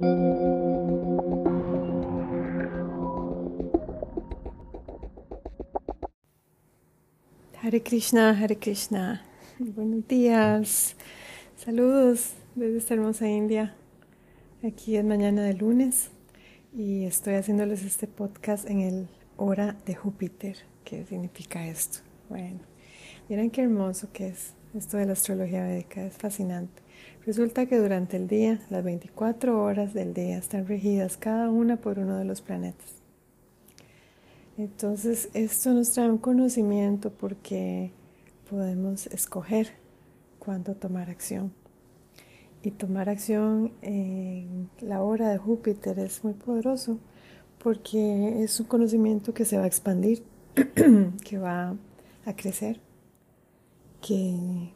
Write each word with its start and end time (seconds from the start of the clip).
Hare 0.00 0.12
Krishna, 7.82 8.30
Hare 8.40 8.56
Krishna. 8.60 9.24
Buenos 9.58 10.06
días. 10.06 10.94
Saludos 11.56 12.34
desde 12.54 12.78
esta 12.78 12.94
hermosa 12.94 13.28
India. 13.28 13.74
Aquí 14.62 14.96
es 14.96 15.04
mañana 15.04 15.42
de 15.42 15.54
lunes 15.54 16.10
y 16.72 17.04
estoy 17.04 17.34
haciéndoles 17.34 17.82
este 17.82 18.06
podcast 18.06 18.70
en 18.70 18.82
el 18.82 19.08
hora 19.36 19.74
de 19.84 19.96
Júpiter. 19.96 20.58
¿Qué 20.84 21.04
significa 21.06 21.66
esto? 21.66 21.98
Bueno, 22.28 22.60
miren 23.28 23.50
qué 23.50 23.62
hermoso 23.62 24.12
que 24.12 24.28
es 24.28 24.54
esto 24.76 24.96
de 24.96 25.06
la 25.06 25.14
astrología 25.14 25.64
védica, 25.64 26.06
es 26.06 26.16
fascinante. 26.16 26.87
Resulta 27.26 27.66
que 27.66 27.78
durante 27.78 28.16
el 28.16 28.26
día, 28.26 28.60
las 28.70 28.82
24 28.84 29.62
horas 29.62 29.92
del 29.92 30.14
día 30.14 30.38
están 30.38 30.66
regidas 30.66 31.16
cada 31.16 31.50
una 31.50 31.76
por 31.76 31.98
uno 31.98 32.16
de 32.16 32.24
los 32.24 32.40
planetas. 32.40 33.02
Entonces, 34.56 35.28
esto 35.34 35.72
nos 35.72 35.92
trae 35.92 36.10
un 36.10 36.18
conocimiento 36.18 37.10
porque 37.10 37.92
podemos 38.48 39.06
escoger 39.08 39.68
cuándo 40.38 40.74
tomar 40.74 41.10
acción. 41.10 41.52
Y 42.62 42.72
tomar 42.72 43.08
acción 43.08 43.72
en 43.82 44.68
la 44.80 45.02
hora 45.02 45.30
de 45.30 45.38
Júpiter 45.38 45.98
es 45.98 46.24
muy 46.24 46.32
poderoso 46.32 46.98
porque 47.58 48.42
es 48.42 48.58
un 48.58 48.66
conocimiento 48.66 49.34
que 49.34 49.44
se 49.44 49.58
va 49.58 49.64
a 49.64 49.66
expandir, 49.66 50.24
que 51.24 51.38
va 51.38 51.76
a 52.24 52.36
crecer, 52.36 52.80
que 54.00 54.72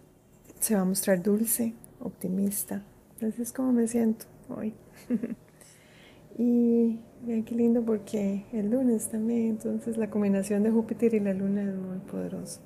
se 0.60 0.74
va 0.74 0.82
a 0.82 0.84
mostrar 0.84 1.22
dulce, 1.22 1.74
optimista. 2.02 2.84
Así 3.16 3.42
es 3.42 3.52
como 3.52 3.72
me 3.72 3.86
siento 3.86 4.26
hoy. 4.48 4.74
y 6.38 7.00
vean 7.22 7.44
qué 7.44 7.54
lindo 7.54 7.84
porque 7.84 8.44
el 8.52 8.70
lunes 8.70 9.08
también, 9.08 9.50
entonces 9.50 9.96
la 9.96 10.10
combinación 10.10 10.62
de 10.62 10.70
Júpiter 10.70 11.14
y 11.14 11.20
la 11.20 11.34
luna 11.34 11.62
es 11.62 11.74
muy 11.74 11.98
poderosa. 11.98 12.60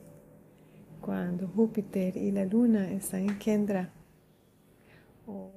Cuando 1.00 1.46
Júpiter 1.48 2.16
y 2.16 2.32
la 2.32 2.44
luna 2.44 2.90
están 2.90 3.28
en 3.28 3.38
Kendra, 3.38 3.92
o 5.26 5.50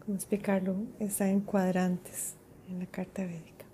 cómo 0.00 0.14
explicarlo, 0.14 0.76
están 0.98 1.28
en 1.28 1.40
cuadrantes 1.40 2.34
en 2.68 2.78
la 2.78 2.86
carta 2.86 3.24
védica. 3.24 3.64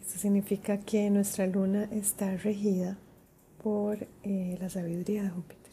Esto 0.00 0.18
significa 0.18 0.78
que 0.78 1.10
nuestra 1.10 1.46
luna 1.46 1.88
está 1.90 2.36
regida 2.36 2.96
por 3.62 4.06
eh, 4.22 4.56
la 4.60 4.70
sabiduría 4.70 5.24
de 5.24 5.30
Júpiter. 5.30 5.65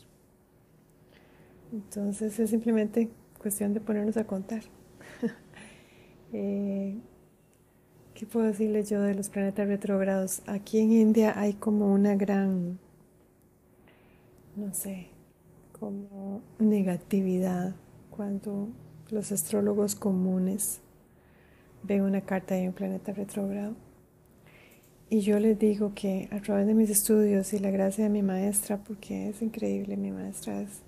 Entonces 1.73 2.39
es 2.39 2.51
simplemente 2.51 3.09
cuestión 3.39 3.73
de 3.73 3.81
ponernos 3.81 4.15
a 4.17 4.25
contar. 4.25 4.61
Eh, 6.35 6.99
¿Qué 8.15 8.25
puedo 8.25 8.47
decirles 8.47 8.89
yo 8.89 8.99
de 9.03 9.13
los 9.13 9.29
planetas 9.29 9.67
retrógrados? 9.67 10.41
Aquí 10.47 10.79
en 10.79 10.91
India 10.91 11.39
hay 11.39 11.53
como 11.53 11.93
una 11.93 12.15
gran, 12.15 12.79
no 14.55 14.73
sé, 14.73 15.09
como 15.79 16.41
negatividad 16.57 17.75
cuando 18.09 18.69
los 19.11 19.31
astrólogos 19.31 19.93
comunes 19.93 20.81
ven 21.83 22.01
una 22.01 22.21
carta 22.21 22.55
de 22.55 22.69
un 22.69 22.73
planeta 22.73 23.13
retrógrado. 23.13 23.75
Y 25.11 25.19
yo 25.19 25.39
les 25.39 25.59
digo 25.59 25.93
que 25.93 26.29
a 26.31 26.41
través 26.41 26.65
de 26.65 26.73
mis 26.73 26.89
estudios 26.89 27.53
y 27.53 27.59
la 27.59 27.69
gracia 27.69 28.05
de 28.05 28.09
mi 28.09 28.23
maestra, 28.23 28.77
porque 28.83 29.29
es 29.29 29.43
increíble, 29.43 29.97
mi 29.97 30.09
maestra 30.09 30.63
es 30.63 30.81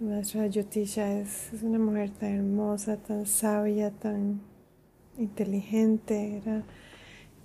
maestra 0.00 0.46
Yotisha 0.46 1.20
es, 1.20 1.50
una 1.62 1.78
mujer 1.78 2.10
tan 2.10 2.30
hermosa, 2.30 2.96
tan 2.96 3.26
sabia, 3.26 3.90
tan 3.90 4.40
inteligente. 5.18 6.38
Era, 6.38 6.62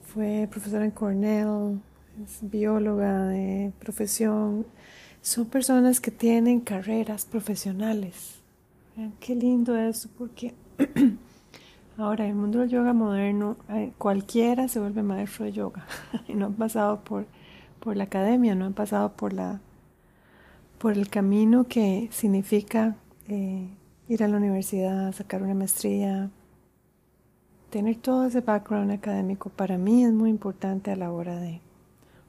fue 0.04 0.48
profesora 0.50 0.86
en 0.86 0.92
Cornell, 0.92 1.80
es 2.24 2.40
bióloga 2.42 3.28
de 3.28 3.72
profesión. 3.80 4.66
Son 5.22 5.46
personas 5.46 6.00
que 6.02 6.12
tienen 6.12 6.60
carreras 6.62 7.26
profesionales. 7.26 8.40
Vean 8.96 9.14
qué 9.20 9.36
lindo 9.36 9.78
eso, 9.78 10.10
porque 10.18 10.54
ahora 11.98 12.26
en 12.26 12.32
el 12.32 12.36
mundo 12.36 12.60
del 12.60 12.70
yoga 12.70 12.94
moderno 12.94 13.58
eh, 13.70 13.92
cualquiera 13.98 14.68
se 14.68 14.80
vuelve 14.80 15.04
maestro 15.04 15.46
de 15.46 15.52
yoga 15.52 15.86
y 16.28 16.34
no 16.34 16.48
han 16.48 16.54
pasado 16.54 17.04
por, 17.04 17.26
por 17.80 17.96
la 17.96 18.06
academia, 18.06 18.56
no 18.56 18.66
han 18.66 18.74
pasado 18.74 19.14
por 19.14 19.34
la 19.34 19.62
por 20.80 20.94
el 20.98 21.10
camino 21.10 21.66
que 21.68 22.08
significa 22.12 22.96
eh, 23.28 23.68
ir 24.08 24.24
a 24.24 24.28
la 24.28 24.38
universidad, 24.38 25.14
sacar 25.14 25.44
una 25.44 25.54
maestría, 25.54 26.32
tener 27.70 27.98
todo 27.98 28.26
ese 28.26 28.40
background 28.40 28.92
académico 28.92 29.50
para 29.50 29.78
mí 29.78 30.06
es 30.06 30.14
muy 30.14 30.30
importante 30.30 30.92
a 30.92 30.96
la 30.96 31.12
hora 31.12 31.38
de 31.40 31.60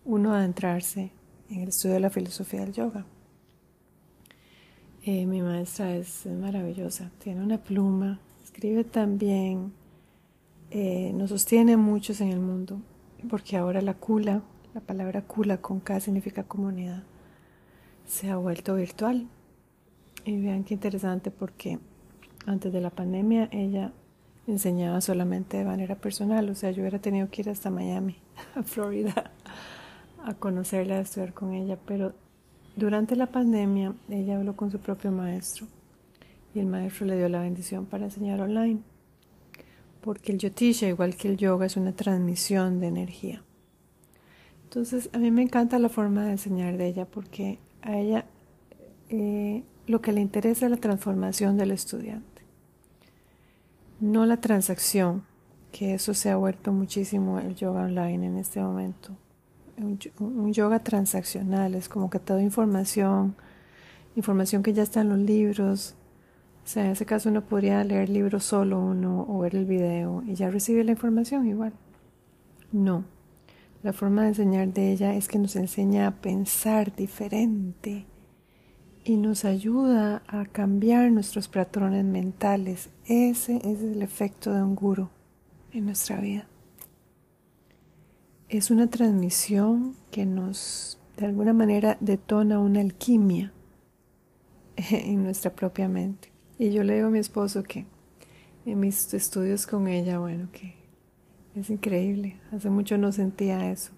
uno 0.05 0.35
adentrarse 0.35 1.13
en 1.49 1.61
el 1.61 1.69
estudio 1.69 1.95
de 1.95 2.01
la 2.01 2.11
filosofía 2.11 2.61
del 2.61 2.73
yoga. 2.73 3.07
Eh, 5.05 5.27
mi 5.27 5.41
maestra 5.41 5.95
es, 5.95 6.27
maravillosa, 6.27 7.11
tiene 7.23 7.43
una 7.43 7.57
pluma, 7.57 8.19
escribe 8.43 8.83
también, 8.83 9.73
eh, 10.71 11.13
nos 11.15 11.31
sostiene 11.31 11.77
muchos 11.77 12.21
en 12.21 12.31
el 12.31 12.41
mundo, 12.41 12.81
porque 13.31 13.57
ahora 13.57 13.81
la 13.81 13.95
kula, 13.95 14.43
la 14.75 14.81
palabra 14.81 15.23
kula 15.23 15.59
con 15.59 15.79
K 15.81 16.01
significa 16.01 16.43
comunidad 16.43 17.05
se 18.11 18.29
ha 18.29 18.37
vuelto 18.37 18.75
virtual. 18.75 19.29
Y 20.25 20.39
vean 20.41 20.65
qué 20.65 20.75
interesante 20.75 21.31
porque 21.31 21.79
antes 22.45 22.73
de 22.73 22.81
la 22.81 22.91
pandemia 22.91 23.49
ella 23.53 23.93
enseñaba 24.47 25.01
solamente 25.01 25.57
de 25.57 25.65
manera 25.65 25.95
personal, 25.95 26.51
o 26.51 26.55
sea, 26.55 26.73
yo 26.73 26.83
hubiera 26.83 26.99
tenido 26.99 27.31
que 27.31 27.43
ir 27.43 27.51
hasta 27.51 27.71
Miami, 27.71 28.17
a 28.57 28.63
Florida, 28.65 29.31
a 30.25 30.35
conocerla, 30.35 30.97
a 30.97 31.01
estudiar 31.01 31.33
con 31.33 31.55
ella, 31.55 31.79
pero 31.87 32.13
durante 32.75 33.15
la 33.15 33.27
pandemia 33.27 33.95
ella 34.09 34.37
habló 34.37 34.57
con 34.57 34.71
su 34.71 34.81
propio 34.81 35.13
maestro 35.13 35.67
y 36.53 36.59
el 36.59 36.67
maestro 36.67 37.07
le 37.07 37.17
dio 37.17 37.29
la 37.29 37.41
bendición 37.41 37.87
para 37.87 38.07
enseñar 38.07 38.41
online, 38.41 38.81
porque 40.01 40.33
el 40.33 40.39
yotisha, 40.39 40.89
igual 40.89 41.15
que 41.15 41.29
el 41.29 41.37
yoga, 41.37 41.67
es 41.67 41.77
una 41.77 41.93
transmisión 41.93 42.81
de 42.81 42.89
energía. 42.89 43.45
Entonces, 44.65 45.11
a 45.13 45.19
mí 45.19 45.31
me 45.31 45.43
encanta 45.43 45.79
la 45.79 45.89
forma 45.89 46.25
de 46.25 46.33
enseñar 46.33 46.77
de 46.77 46.87
ella 46.87 47.05
porque 47.05 47.59
a 47.83 47.97
ella 47.97 48.25
eh, 49.09 49.65
lo 49.87 50.01
que 50.01 50.13
le 50.13 50.21
interesa 50.21 50.67
es 50.67 50.71
la 50.71 50.77
transformación 50.77 51.57
del 51.57 51.73
estudiante, 51.73 52.43
no 54.01 54.27
la 54.27 54.39
transacción, 54.39 55.25
que 55.73 55.95
eso 55.95 56.15
se 56.15 56.31
ha 56.31 56.37
vuelto 56.37 56.73
muchísimo 56.73 57.39
el 57.39 57.55
yoga 57.55 57.83
online 57.83 58.27
en 58.27 58.37
este 58.37 58.61
momento. 58.61 59.17
Un, 60.19 60.53
yoga 60.53 60.81
transaccional 60.81 61.75
es 61.75 61.89
como 61.89 62.11
que 62.11 62.19
te 62.19 62.33
doy 62.33 62.43
información, 62.43 63.35
información 64.15 64.63
que 64.63 64.73
ya 64.75 64.83
está 64.83 65.01
en 65.01 65.09
los 65.09 65.19
libros. 65.19 65.95
O 66.65 66.69
sea, 66.69 66.85
en 66.85 66.93
ese 66.93 67.07
caso 67.07 67.31
uno 67.31 67.43
podría 67.43 67.83
leer 67.85 68.03
el 68.03 68.13
libro 68.13 68.41
solo 68.41 68.79
uno 68.79 69.25
o 69.29 69.39
ver 69.39 69.55
el 69.55 69.65
video 69.65 70.23
y 70.27 70.35
ya 70.35 70.51
recibe 70.51 70.85
la 70.85 70.93
información 70.93 71.47
igual. 71.47 71.73
No. 72.73 73.05
La 73.83 73.95
forma 73.95 74.23
de 74.23 74.29
enseñar 74.29 74.75
de 74.75 74.93
ella 74.93 75.15
es 75.15 75.27
que 75.27 75.39
nos 75.39 75.57
enseña 75.57 76.07
a 76.07 76.21
pensar 76.21 76.95
diferente 76.95 78.07
y 79.05 79.17
nos 79.17 79.47
ayuda 79.47 80.23
a 80.27 80.45
cambiar 80.45 81.11
nuestros 81.11 81.49
patrones 81.49 82.05
mentales. 82.05 82.91
Ese 83.07 83.57
es 83.57 83.81
el 83.81 84.03
efecto 84.03 84.53
de 84.53 84.63
un 84.63 84.75
guru 84.75 85.09
en 85.73 85.87
nuestra 85.87 86.21
vida. 86.21 86.47
Es 88.51 88.71
una 88.71 88.91
transmisión 88.91 89.97
que 90.11 90.27
nos, 90.27 90.99
de 91.17 91.27
alguna 91.27 91.55
manera, 91.55 91.97
detona 92.01 92.59
una 92.59 92.81
alquimia 92.81 93.51
en 94.77 95.25
nuestra 95.25 95.55
propia 95.55 95.89
mente. 95.89 96.31
Y 96.59 96.71
yo 96.73 96.85
le 96.85 96.97
digo 96.97 97.07
a 97.07 97.11
mi 97.11 97.19
esposo 97.19 97.63
que 97.63 97.87
en 98.67 98.79
mis 98.79 99.15
estudios 99.15 99.67
con 99.67 99.89
ella, 99.89 100.19
bueno, 100.19 100.49
que 100.53 100.80
es 101.55 101.71
increíble. 101.71 102.37
Hace 102.53 102.71
mucho 102.71 102.97
no 102.99 103.13
sentía 103.13 103.71
eso. 103.71 103.93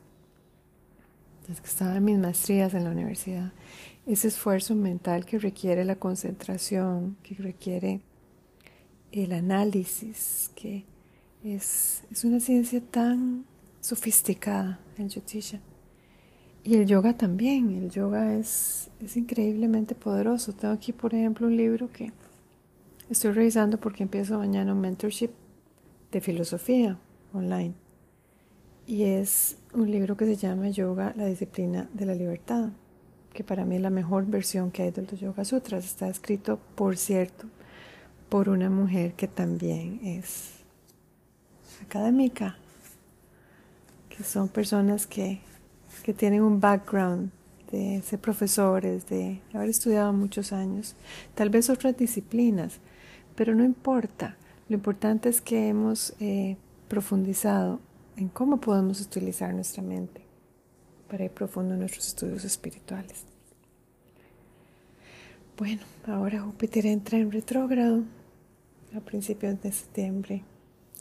Desde 1.46 1.60
que 1.60 1.68
estaba 1.68 1.96
en 1.96 2.04
mis 2.04 2.18
maestrías 2.18 2.74
en 2.74 2.84
la 2.84 2.90
universidad. 2.90 3.52
Ese 4.06 4.28
esfuerzo 4.28 4.74
mental 4.74 5.26
que 5.26 5.38
requiere 5.38 5.84
la 5.84 5.96
concentración, 5.96 7.16
que 7.22 7.34
requiere 7.34 8.00
el 9.12 9.32
análisis, 9.32 10.50
que 10.54 10.84
es, 11.44 12.02
es 12.10 12.24
una 12.24 12.40
ciencia 12.40 12.80
tan 12.80 13.44
sofisticada, 13.80 14.80
el 14.96 15.08
Jyotisha. 15.08 15.60
Y 16.64 16.76
el 16.76 16.86
yoga 16.86 17.16
también. 17.16 17.70
El 17.70 17.90
yoga 17.90 18.34
es, 18.36 18.88
es 19.00 19.16
increíblemente 19.16 19.94
poderoso. 19.94 20.52
Tengo 20.52 20.74
aquí, 20.74 20.92
por 20.92 21.12
ejemplo, 21.12 21.48
un 21.48 21.56
libro 21.56 21.90
que 21.92 22.12
estoy 23.10 23.32
revisando 23.32 23.78
porque 23.78 24.04
empiezo 24.04 24.38
mañana 24.38 24.72
un 24.72 24.80
mentorship 24.80 25.30
de 26.12 26.20
filosofía 26.20 26.98
online. 27.34 27.74
Y 28.86 29.04
es 29.04 29.58
un 29.74 29.90
libro 29.90 30.16
que 30.16 30.26
se 30.26 30.36
llama 30.36 30.68
Yoga, 30.68 31.12
la 31.16 31.26
disciplina 31.26 31.88
de 31.92 32.06
la 32.06 32.14
libertad, 32.14 32.70
que 33.32 33.44
para 33.44 33.64
mí 33.64 33.76
es 33.76 33.82
la 33.82 33.90
mejor 33.90 34.26
versión 34.26 34.70
que 34.70 34.82
hay 34.82 34.90
de 34.90 35.02
los 35.02 35.20
Yoga 35.20 35.44
Sutras. 35.44 35.84
Está 35.84 36.08
escrito, 36.08 36.58
por 36.74 36.96
cierto, 36.96 37.46
por 38.28 38.48
una 38.48 38.70
mujer 38.70 39.14
que 39.14 39.28
también 39.28 40.00
es 40.02 40.50
académica, 41.82 42.56
que 44.08 44.24
son 44.24 44.48
personas 44.48 45.06
que, 45.06 45.40
que 46.02 46.12
tienen 46.12 46.42
un 46.42 46.60
background 46.60 47.30
de 47.70 48.02
ser 48.02 48.18
profesores, 48.18 49.08
de 49.08 49.40
haber 49.54 49.70
estudiado 49.70 50.12
muchos 50.12 50.52
años, 50.52 50.94
tal 51.34 51.48
vez 51.50 51.70
otras 51.70 51.96
disciplinas, 51.96 52.80
pero 53.34 53.54
no 53.54 53.64
importa. 53.64 54.36
Lo 54.68 54.76
importante 54.76 55.28
es 55.28 55.40
que 55.40 55.68
hemos 55.68 56.14
eh, 56.20 56.56
profundizado 56.92 57.80
en 58.18 58.28
cómo 58.28 58.60
podemos 58.60 59.00
utilizar 59.00 59.54
nuestra 59.54 59.82
mente 59.82 60.20
para 61.08 61.24
ir 61.24 61.30
profundo 61.30 61.72
en 61.72 61.80
nuestros 61.80 62.06
estudios 62.08 62.44
espirituales. 62.44 63.24
Bueno, 65.56 65.80
ahora 66.06 66.42
Júpiter 66.42 66.84
entra 66.84 67.16
en 67.16 67.32
retrógrado 67.32 68.02
a 68.94 69.00
principios 69.00 69.58
de 69.62 69.72
septiembre. 69.72 70.44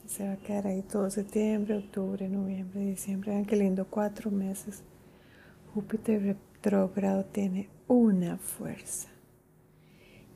Se 0.06 0.26
va 0.26 0.32
a 0.32 0.36
quedar 0.38 0.66
ahí 0.66 0.80
todo 0.80 1.10
septiembre, 1.10 1.76
octubre, 1.76 2.26
noviembre, 2.26 2.80
diciembre. 2.86 3.32
Vean 3.32 3.44
qué 3.44 3.56
lindo, 3.56 3.86
cuatro 3.86 4.30
meses. 4.30 4.82
Júpiter 5.74 6.22
retrógrado 6.22 7.26
tiene 7.26 7.68
una 7.86 8.38
fuerza. 8.38 9.11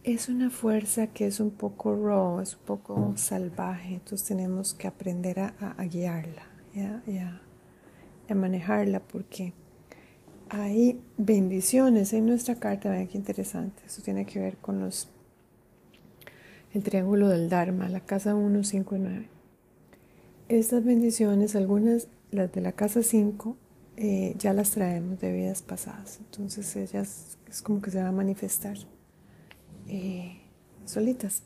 Es 0.06 0.29
una 0.29 0.50
fuerza 0.50 1.08
que 1.08 1.26
es 1.26 1.41
un 1.41 1.50
poco 1.50 1.97
raw, 1.97 2.38
es 2.38 2.55
un 2.55 2.62
poco 2.64 3.14
salvaje, 3.17 3.94
entonces 3.94 4.25
tenemos 4.29 4.73
que 4.73 4.87
aprender 4.87 5.41
a, 5.41 5.75
guiarla 5.91 6.47
y 6.73 7.19
a 7.19 8.35
manejarla 8.37 9.00
porque 9.00 9.53
hay 10.49 11.00
bendiciones 11.19 12.12
en 12.12 12.26
nuestra 12.26 12.55
carta. 12.55 12.88
Vean 12.88 13.08
qué 13.08 13.19
interesante. 13.19 13.82
Eso 13.85 14.00
tiene 14.00 14.25
que 14.25 14.38
ver 14.38 14.58
con 14.58 14.79
los 14.79 15.08
el 16.73 16.85
triángulo 16.85 17.29
del 17.29 17.49
Dharma, 17.49 17.88
la 17.88 17.99
casa 17.99 18.37
1, 18.37 18.62
5 18.62 18.94
y 18.94 18.99
9. 19.00 19.29
Estas 20.49 20.85
bendiciones, 20.85 21.56
algunas, 21.56 22.06
las 22.31 22.52
de 22.52 22.61
la 22.61 22.70
casa 22.70 23.02
5, 23.02 23.56
eh, 23.97 24.37
ya 24.38 24.52
las 24.52 24.70
traemos 24.70 25.19
de 25.19 25.32
vidas 25.32 25.62
pasadas. 25.62 26.20
Entonces 26.20 26.76
ellas 26.76 27.38
es 27.49 27.61
como 27.61 27.82
que 27.82 27.91
se 27.91 27.99
van 27.99 28.06
a 28.06 28.12
manifestar 28.12 28.76
eh, 29.88 30.41
solitas. 30.85 31.43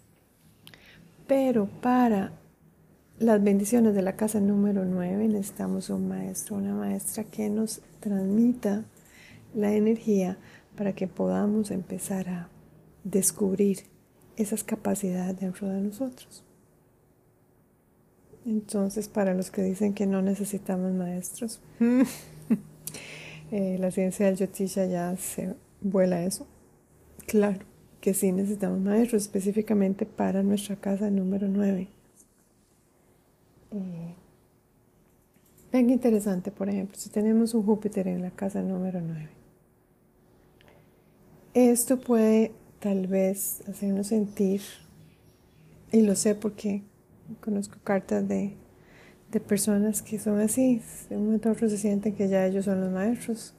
Pero 1.26 1.66
para 1.80 2.32
las 3.18 3.42
bendiciones 3.42 3.94
de 3.94 4.02
la 4.02 4.16
casa 4.16 4.40
número 4.40 4.84
9 4.84 5.28
necesitamos 5.28 5.90
un 5.90 6.08
maestro, 6.08 6.56
una 6.56 6.74
maestra 6.74 7.24
que 7.24 7.48
nos 7.48 7.82
transmita 8.00 8.84
la 9.54 9.72
energía 9.72 10.38
para 10.76 10.94
que 10.94 11.06
podamos 11.06 11.70
empezar 11.70 12.28
a 12.28 12.48
descubrir 13.04 13.80
esas 14.36 14.64
capacidades 14.64 15.38
dentro 15.38 15.68
de 15.68 15.80
nosotros. 15.80 16.44
Entonces, 18.46 19.08
para 19.08 19.34
los 19.34 19.50
que 19.50 19.62
dicen 19.62 19.92
que 19.92 20.06
no 20.06 20.22
necesitamos 20.22 20.92
maestros, 20.92 21.60
eh, 23.52 23.76
la 23.78 23.90
ciencia 23.90 24.26
del 24.26 24.36
Yotisha 24.36 24.86
ya 24.86 25.14
se 25.16 25.54
vuela 25.82 26.24
eso. 26.24 26.46
Claro 27.26 27.69
que 28.00 28.14
sí 28.14 28.32
necesitamos 28.32 28.80
maestros, 28.80 29.22
específicamente 29.22 30.06
para 30.06 30.42
nuestra 30.42 30.76
casa 30.76 31.10
número 31.10 31.48
9. 31.48 31.88
Eh, 33.72 34.14
interesante, 35.78 36.50
por 36.50 36.68
ejemplo, 36.68 36.96
si 36.98 37.10
tenemos 37.10 37.54
un 37.54 37.62
Júpiter 37.62 38.08
en 38.08 38.22
la 38.22 38.30
casa 38.30 38.62
número 38.62 39.00
9. 39.00 39.28
Esto 41.52 42.00
puede 42.00 42.52
tal 42.78 43.06
vez 43.06 43.62
hacernos 43.68 44.06
sentir, 44.08 44.62
y 45.92 46.02
lo 46.02 46.14
sé 46.14 46.34
porque 46.34 46.82
conozco 47.40 47.76
cartas 47.84 48.26
de, 48.26 48.54
de 49.30 49.40
personas 49.40 50.02
que 50.02 50.18
son 50.18 50.40
así, 50.40 50.80
de 51.08 51.16
un 51.16 51.26
momento 51.26 51.48
a 51.48 51.52
otro 51.52 51.68
se 51.68 51.76
sienten 51.76 52.14
que 52.14 52.28
ya 52.28 52.46
ellos 52.46 52.64
son 52.64 52.80
los 52.80 52.90
maestros 52.90 53.54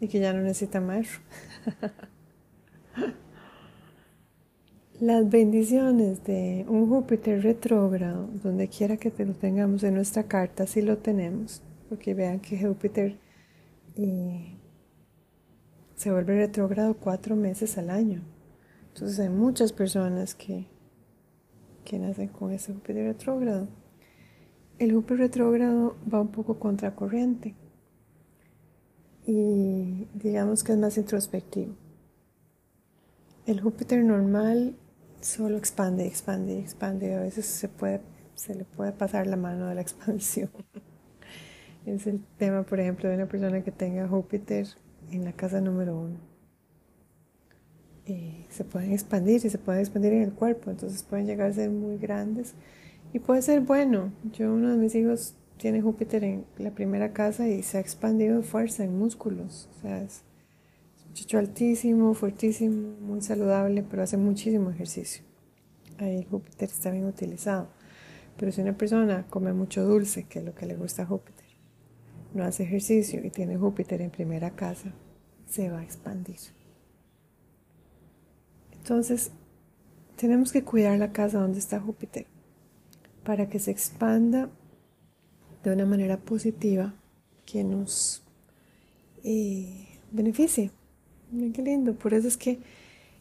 y 0.00 0.08
que 0.08 0.18
ya 0.18 0.32
no 0.32 0.40
necesitan 0.40 0.86
maestro. 0.86 1.20
Las 5.00 5.30
bendiciones 5.30 6.22
de 6.24 6.66
un 6.68 6.86
Júpiter 6.86 7.42
retrógrado, 7.42 8.28
donde 8.42 8.68
quiera 8.68 8.98
que 8.98 9.10
te 9.10 9.24
lo 9.24 9.32
tengamos 9.32 9.82
en 9.82 9.94
nuestra 9.94 10.24
carta, 10.24 10.66
si 10.66 10.82
lo 10.82 10.98
tenemos, 10.98 11.62
porque 11.88 12.12
vean 12.12 12.38
que 12.38 12.60
Júpiter 12.60 13.16
eh, 13.96 14.58
se 15.96 16.12
vuelve 16.12 16.36
retrógrado 16.36 16.92
cuatro 16.98 17.34
meses 17.34 17.78
al 17.78 17.88
año. 17.88 18.20
Entonces 18.88 19.18
hay 19.20 19.30
muchas 19.30 19.72
personas 19.72 20.34
que, 20.34 20.66
que 21.86 21.98
nacen 21.98 22.28
con 22.28 22.52
ese 22.52 22.74
Júpiter 22.74 23.06
retrógrado. 23.06 23.68
El 24.78 24.92
Júpiter 24.92 25.16
retrógrado 25.16 25.96
va 26.12 26.20
un 26.20 26.28
poco 26.28 26.58
contracorriente 26.58 27.54
y 29.24 30.06
digamos 30.12 30.62
que 30.62 30.72
es 30.72 30.78
más 30.78 30.98
introspectivo. 30.98 31.72
El 33.46 33.62
Júpiter 33.62 34.04
normal 34.04 34.76
solo 35.20 35.56
expande, 35.56 36.06
expande, 36.06 36.58
expande. 36.58 37.14
A 37.14 37.20
veces 37.20 37.46
se, 37.46 37.68
puede, 37.68 38.00
se 38.34 38.54
le 38.54 38.64
puede 38.64 38.92
pasar 38.92 39.26
la 39.26 39.36
mano 39.36 39.66
de 39.66 39.74
la 39.74 39.80
expansión. 39.82 40.50
es 41.86 42.06
el 42.06 42.20
tema, 42.38 42.62
por 42.62 42.80
ejemplo, 42.80 43.08
de 43.08 43.16
una 43.16 43.26
persona 43.26 43.62
que 43.62 43.72
tenga 43.72 44.08
Júpiter 44.08 44.66
en 45.10 45.24
la 45.24 45.32
casa 45.32 45.60
número 45.60 45.98
uno. 45.98 46.18
Y 48.06 48.46
se 48.48 48.64
pueden 48.64 48.92
expandir 48.92 49.44
y 49.44 49.50
se 49.50 49.58
pueden 49.58 49.80
expandir 49.80 50.12
en 50.12 50.22
el 50.22 50.32
cuerpo, 50.32 50.70
entonces 50.70 51.02
pueden 51.04 51.26
llegar 51.26 51.50
a 51.50 51.52
ser 51.52 51.70
muy 51.70 51.96
grandes 51.98 52.54
y 53.12 53.18
puede 53.18 53.42
ser 53.42 53.60
bueno. 53.60 54.12
Yo, 54.32 54.52
uno 54.52 54.70
de 54.70 54.76
mis 54.76 54.94
hijos 54.94 55.34
tiene 55.58 55.82
Júpiter 55.82 56.24
en 56.24 56.44
la 56.58 56.70
primera 56.70 57.12
casa 57.12 57.46
y 57.46 57.62
se 57.62 57.78
ha 57.78 57.80
expandido 57.80 58.38
de 58.38 58.42
fuerza 58.42 58.82
en 58.82 58.98
músculos. 58.98 59.68
O 59.76 59.80
sea, 59.82 60.02
es 60.02 60.22
un 61.10 61.14
chicho 61.14 61.38
altísimo, 61.38 62.14
fuertísimo, 62.14 62.96
muy 63.00 63.20
saludable, 63.20 63.82
pero 63.82 64.04
hace 64.04 64.16
muchísimo 64.16 64.70
ejercicio. 64.70 65.24
Ahí 65.98 66.24
Júpiter 66.30 66.68
está 66.68 66.92
bien 66.92 67.04
utilizado. 67.04 67.68
Pero 68.36 68.52
si 68.52 68.60
una 68.60 68.78
persona 68.78 69.26
come 69.28 69.52
mucho 69.52 69.84
dulce, 69.84 70.24
que 70.28 70.38
es 70.38 70.44
lo 70.44 70.54
que 70.54 70.66
le 70.66 70.76
gusta 70.76 71.02
a 71.02 71.06
Júpiter, 71.06 71.46
no 72.32 72.44
hace 72.44 72.62
ejercicio 72.62 73.24
y 73.24 73.30
tiene 73.30 73.56
Júpiter 73.56 74.00
en 74.02 74.10
primera 74.10 74.52
casa, 74.52 74.92
se 75.48 75.68
va 75.68 75.80
a 75.80 75.82
expandir. 75.82 76.38
Entonces, 78.72 79.32
tenemos 80.16 80.52
que 80.52 80.62
cuidar 80.62 80.96
la 80.96 81.10
casa 81.10 81.40
donde 81.40 81.58
está 81.58 81.80
Júpiter 81.80 82.26
para 83.24 83.48
que 83.48 83.58
se 83.58 83.72
expanda 83.72 84.48
de 85.64 85.72
una 85.72 85.86
manera 85.86 86.18
positiva 86.18 86.94
que 87.46 87.64
nos 87.64 88.22
eh, 89.24 89.88
beneficie. 90.12 90.70
Qué 91.30 91.62
lindo, 91.62 91.94
por 91.94 92.12
eso 92.12 92.26
es 92.26 92.36
que 92.36 92.58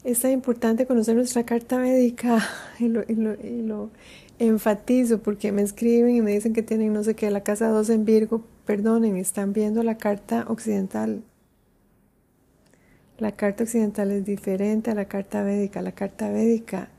es 0.03 0.19
tan 0.21 0.31
importante 0.31 0.87
conocer 0.87 1.15
nuestra 1.15 1.45
carta 1.45 1.77
médica 1.77 2.39
y 2.79 2.87
lo, 2.87 3.03
y 3.03 3.61
lo 3.61 3.91
enfatizo 4.39 5.21
porque 5.21 5.51
me 5.51 5.61
escriben 5.61 6.15
y 6.15 6.21
me 6.21 6.31
dicen 6.31 6.53
que 6.53 6.63
tienen 6.63 6.93
no 6.93 7.03
sé 7.03 7.15
qué, 7.15 7.29
la 7.29 7.43
casa 7.43 7.69
2 7.69 7.89
en 7.89 8.05
Virgo, 8.05 8.43
perdonen, 8.65 9.17
están 9.17 9.53
viendo 9.53 9.83
la 9.83 9.97
carta 9.97 10.45
occidental. 10.47 11.23
La 13.17 13.33
carta 13.33 13.63
occidental 13.63 14.11
es 14.11 14.25
diferente 14.25 14.91
a 14.91 14.95
la 14.95 15.05
carta 15.05 15.43
védica. 15.43 15.81
La 15.81 15.91
carta 15.91 16.29
védica 16.29 16.89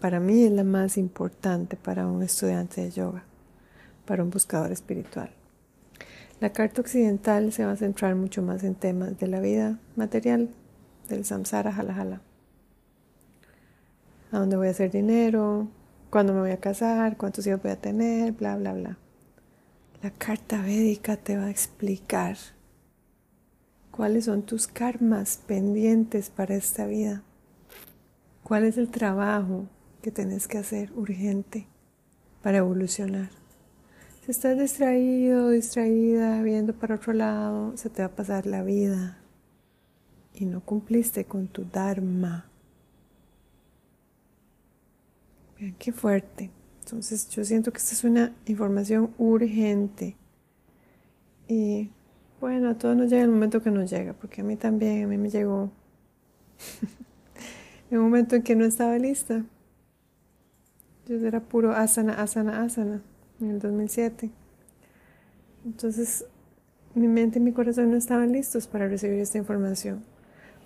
para 0.00 0.18
mí 0.18 0.42
es 0.42 0.50
la 0.50 0.64
más 0.64 0.98
importante 0.98 1.76
para 1.76 2.08
un 2.08 2.22
estudiante 2.24 2.80
de 2.80 2.90
yoga, 2.90 3.24
para 4.04 4.24
un 4.24 4.30
buscador 4.30 4.72
espiritual. 4.72 5.30
La 6.42 6.52
carta 6.52 6.80
occidental 6.80 7.52
se 7.52 7.64
va 7.64 7.70
a 7.70 7.76
centrar 7.76 8.16
mucho 8.16 8.42
más 8.42 8.64
en 8.64 8.74
temas 8.74 9.16
de 9.16 9.28
la 9.28 9.38
vida 9.38 9.78
material, 9.94 10.50
del 11.08 11.24
samsara, 11.24 11.70
jala 11.70 11.94
jala. 11.94 12.20
¿A 14.32 14.40
dónde 14.40 14.56
voy 14.56 14.66
a 14.66 14.72
hacer 14.72 14.90
dinero? 14.90 15.68
¿Cuándo 16.10 16.32
me 16.32 16.40
voy 16.40 16.50
a 16.50 16.56
casar? 16.56 17.16
¿Cuántos 17.16 17.46
hijos 17.46 17.62
voy 17.62 17.70
a 17.70 17.80
tener? 17.80 18.32
Bla, 18.32 18.56
bla, 18.56 18.72
bla. 18.72 18.98
La 20.02 20.10
carta 20.10 20.60
védica 20.60 21.16
te 21.16 21.36
va 21.36 21.44
a 21.44 21.50
explicar 21.50 22.36
cuáles 23.92 24.24
son 24.24 24.42
tus 24.42 24.66
karmas 24.66 25.36
pendientes 25.46 26.28
para 26.28 26.56
esta 26.56 26.86
vida. 26.86 27.22
¿Cuál 28.42 28.64
es 28.64 28.78
el 28.78 28.88
trabajo 28.88 29.68
que 30.02 30.10
tienes 30.10 30.48
que 30.48 30.58
hacer 30.58 30.90
urgente 30.96 31.68
para 32.42 32.58
evolucionar? 32.58 33.41
Si 34.24 34.30
estás 34.30 34.56
distraído, 34.56 35.50
distraída, 35.50 36.40
viendo 36.42 36.74
para 36.74 36.94
otro 36.94 37.12
lado, 37.12 37.76
se 37.76 37.90
te 37.90 38.02
va 38.02 38.06
a 38.06 38.14
pasar 38.14 38.46
la 38.46 38.62
vida 38.62 39.18
y 40.32 40.46
no 40.46 40.60
cumpliste 40.60 41.24
con 41.24 41.48
tu 41.48 41.64
Dharma. 41.64 42.48
Vean 45.58 45.74
qué 45.76 45.90
fuerte. 45.90 46.52
Entonces 46.84 47.30
yo 47.30 47.44
siento 47.44 47.72
que 47.72 47.78
esta 47.78 47.94
es 47.94 48.04
una 48.04 48.32
información 48.46 49.12
urgente. 49.18 50.14
Y 51.48 51.90
bueno, 52.40 52.70
a 52.70 52.78
todos 52.78 52.96
nos 52.96 53.10
llega 53.10 53.24
el 53.24 53.30
momento 53.30 53.60
que 53.60 53.72
nos 53.72 53.90
llega, 53.90 54.12
porque 54.12 54.42
a 54.42 54.44
mí 54.44 54.54
también, 54.54 55.02
a 55.02 55.08
mí 55.08 55.18
me 55.18 55.30
llegó 55.30 55.72
un 57.90 57.98
momento 57.98 58.36
en 58.36 58.42
que 58.44 58.54
no 58.54 58.64
estaba 58.64 58.96
lista. 58.98 59.44
Yo 61.08 61.16
era 61.26 61.40
puro 61.40 61.72
asana, 61.72 62.22
asana, 62.22 62.62
asana 62.62 63.02
en 63.42 63.50
el 63.50 63.58
2007. 63.58 64.30
Entonces, 65.64 66.24
mi 66.94 67.08
mente 67.08 67.38
y 67.38 67.42
mi 67.42 67.52
corazón 67.52 67.90
no 67.90 67.96
estaban 67.96 68.32
listos 68.32 68.66
para 68.66 68.88
recibir 68.88 69.20
esta 69.20 69.38
información. 69.38 70.04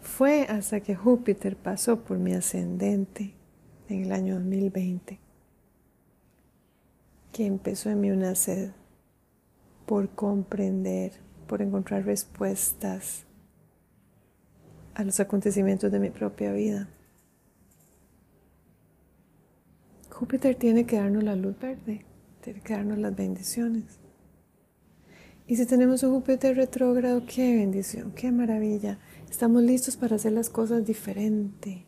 Fue 0.01 0.43
hasta 0.43 0.81
que 0.81 0.95
Júpiter 0.95 1.57
pasó 1.57 2.05
por 2.05 2.19
mi 2.19 2.33
ascendente 2.33 3.35
en 3.89 4.05
el 4.05 4.13
año 4.13 4.35
2020 4.35 5.27
que 7.37 7.45
empezó 7.45 7.91
en 7.91 8.01
mí 8.01 8.11
una 8.11 8.35
sed 8.35 8.71
por 9.85 10.09
comprender, 10.09 11.13
por 11.47 11.61
encontrar 11.61 12.07
respuestas 12.07 13.27
a 14.95 15.05
los 15.05 15.21
acontecimientos 15.21 15.93
de 15.93 16.01
mi 16.01 16.09
propia 16.09 16.53
vida. 16.53 16.89
Júpiter 20.11 20.55
tiene 20.55 20.87
que 20.87 20.97
darnos 20.97 21.25
la 21.25 21.37
luz 21.37 21.59
verde, 21.59 22.07
que 22.55 22.75
darnos 22.75 22.99
las 22.99 23.15
bendiciones. 23.15 23.99
Y 25.47 25.57
si 25.57 25.67
tenemos 25.67 26.03
un 26.03 26.13
Júpiter 26.13 26.57
retrógrado, 26.57 27.25
qué 27.27 27.57
bendición, 27.57 28.13
qué 28.13 28.33
maravilla. 28.33 28.99
Estamos 29.31 29.63
listos 29.63 29.97
para 29.97 30.17
hacer 30.17 30.33
las 30.33 30.51
cosas 30.51 30.85
diferente. 30.85 31.87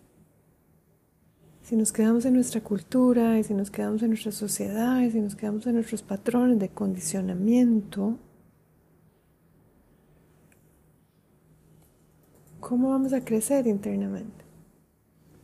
Si 1.63 1.77
nos 1.77 1.93
quedamos 1.93 2.25
en 2.25 2.35
nuestra 2.35 2.63
cultura 2.63 3.39
y 3.39 3.45
si 3.45 3.55
nos 3.55 3.71
quedamos 3.71 4.03
en 4.03 4.11
nuestra 4.11 4.33
sociedad 4.33 5.01
y 5.01 5.11
si 5.11 5.21
nos 5.21 5.37
quedamos 5.37 5.67
en 5.67 5.75
nuestros 5.75 6.03
patrones 6.03 6.59
de 6.59 6.69
condicionamiento, 6.69 8.19
¿cómo 12.61 12.91
vamos 12.91 13.13
a 13.13 13.25
crecer 13.25 13.67
internamente? 13.67 14.45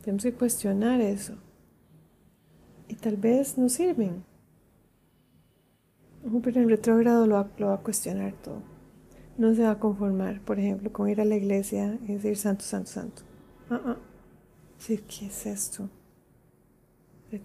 Tenemos 0.01 0.23
que 0.23 0.33
cuestionar 0.33 1.01
eso 1.01 1.35
y 2.87 2.95
tal 2.95 3.17
vez 3.17 3.57
no 3.57 3.69
sirven. 3.69 4.23
Júpiter 6.29 6.63
en 6.63 6.69
retrógrado 6.69 7.27
lo 7.27 7.35
va, 7.35 7.73
a 7.73 7.77
cuestionar 7.77 8.33
todo. 8.33 8.61
No 9.37 9.53
se 9.53 9.63
va 9.63 9.71
a 9.71 9.79
conformar, 9.79 10.41
por 10.41 10.59
ejemplo, 10.59 10.91
con 10.91 11.07
ir 11.07 11.21
a 11.21 11.25
la 11.25 11.35
iglesia 11.35 11.99
y 12.03 12.13
decir 12.13 12.35
santo, 12.35 12.63
santo, 12.63 12.89
santo. 12.89 13.21
Uh 13.69 13.73
-uh. 13.73 13.97
Decir, 14.77 15.03
¿qué 15.03 15.27
es 15.27 15.45
esto? 15.45 15.89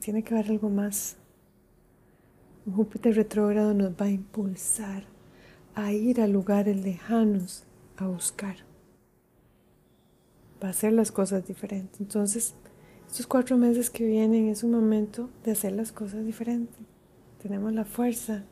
Tiene 0.00 0.22
que 0.22 0.34
haber 0.34 0.50
algo 0.50 0.70
más. 0.70 1.16
Júpiter 2.64 3.16
retrógrado 3.16 3.74
nos 3.74 3.90
va 3.92 4.06
a 4.06 4.10
impulsar 4.10 5.04
a 5.74 5.92
ir 5.92 6.20
a 6.20 6.26
lugares 6.26 6.76
lejanos 6.76 7.64
a 7.96 8.06
buscar. 8.06 8.56
Va 10.62 10.68
a 10.68 10.70
hacer 10.70 10.92
las 10.92 11.10
cosas 11.10 11.46
diferentes. 11.46 12.00
Entonces, 12.00 12.54
estos 13.06 13.26
cuatro 13.26 13.56
meses 13.56 13.90
que 13.90 14.04
vienen 14.04 14.48
es 14.48 14.62
un 14.62 14.70
momento 14.70 15.28
de 15.44 15.52
hacer 15.52 15.72
las 15.72 15.92
cosas 15.92 16.24
diferentes. 16.24 16.78
Tenemos 17.42 17.72
la 17.72 17.84
fuerza 17.84 18.44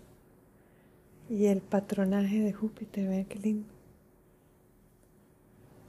y 1.28 1.47
el 1.47 1.61
patronaje 1.61 2.40
de 2.40 2.52
Júpiter, 2.52 3.08
vean 3.08 3.25
qué 3.26 3.38
lindo. 3.38 3.68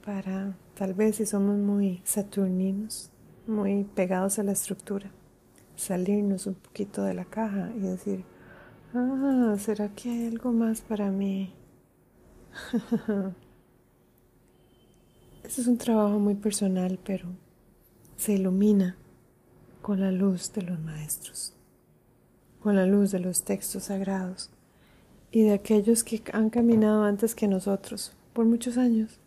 Para, 0.04 0.56
tal 0.74 0.94
vez 0.94 1.16
si 1.16 1.26
somos 1.26 1.58
muy 1.58 2.00
saturninos, 2.04 3.10
muy 3.46 3.84
pegados 3.84 4.38
a 4.38 4.42
la 4.42 4.52
estructura, 4.52 5.10
salirnos 5.76 6.46
un 6.46 6.54
poquito 6.54 7.02
de 7.02 7.14
la 7.14 7.24
caja 7.24 7.70
y 7.76 7.80
decir, 7.80 8.24
ah, 8.94 9.56
¿será 9.58 9.88
que 9.88 10.10
hay 10.10 10.26
algo 10.26 10.52
más 10.52 10.80
para 10.82 11.10
mí? 11.10 11.52
Este 15.42 15.62
es 15.62 15.66
un 15.66 15.78
trabajo 15.78 16.18
muy 16.20 16.34
personal, 16.34 17.00
pero 17.02 17.26
se 18.16 18.34
ilumina 18.34 18.96
con 19.82 19.98
la 19.98 20.12
luz 20.12 20.52
de 20.52 20.62
los 20.62 20.78
maestros, 20.78 21.54
con 22.60 22.76
la 22.76 22.86
luz 22.86 23.10
de 23.10 23.18
los 23.18 23.42
textos 23.42 23.84
sagrados 23.84 24.50
y 25.30 25.42
de 25.42 25.52
aquellos 25.52 26.04
que 26.04 26.22
han 26.32 26.50
caminado 26.50 27.04
antes 27.04 27.34
que 27.34 27.48
nosotros 27.48 28.12
por 28.32 28.46
muchos 28.46 28.76
años. 28.76 29.20